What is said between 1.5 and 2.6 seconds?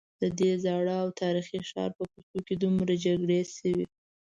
ښار په کوڅو کې